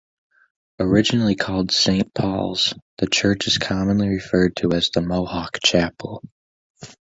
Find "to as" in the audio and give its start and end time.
4.55-4.89